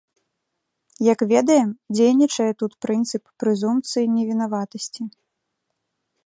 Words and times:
Як 1.13 1.19
ведаем, 1.31 1.69
дзейнічае 1.97 2.47
тут 2.63 2.71
прынцып 2.87 3.23
прэзумпцыі 3.45 4.11
невінаватасці. 4.15 5.03